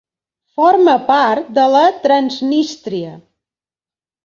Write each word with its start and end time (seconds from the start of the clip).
Forma 0.59 0.95
part 1.09 1.51
de 1.59 1.67
la 1.75 1.83
Transnístria. 2.07 3.15